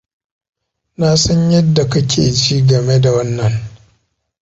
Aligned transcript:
Nasan 0.99 1.41
yadda 1.53 1.83
kake 1.91 2.23
ji 2.39 2.57
game 2.67 2.95
da 3.03 3.11
wannan. 3.13 3.53